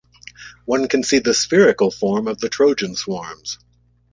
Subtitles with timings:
[0.65, 3.59] One can see the spherical form of the Trojan swarms.